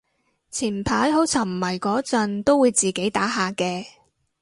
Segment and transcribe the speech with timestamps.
[0.49, 3.85] 前排好沉迷嗰陣都會自己打下嘅